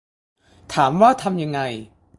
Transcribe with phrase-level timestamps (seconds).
[0.73, 1.59] ถามว่าทำยังไง